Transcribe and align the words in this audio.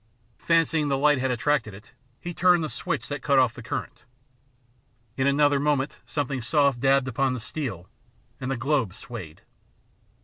Fancy 0.39 0.79
ing 0.79 0.87
the 0.87 0.97
light 0.97 1.19
had 1.19 1.29
attracted 1.29 1.75
it, 1.75 1.91
he 2.19 2.33
turned 2.33 2.63
the 2.63 2.69
switch 2.69 3.07
that 3.07 3.21
cut 3.21 3.37
off 3.37 3.53
the 3.53 3.61
current. 3.61 4.03
In 5.15 5.27
another 5.27 5.59
moment 5.59 5.99
some 6.07 6.25
thing 6.25 6.41
soft 6.41 6.79
dabbed 6.79 7.07
upon 7.07 7.33
the 7.35 7.39
steel, 7.39 7.87
and 8.39 8.49
the 8.49 8.57
globe 8.57 8.95
swayed. 8.95 9.41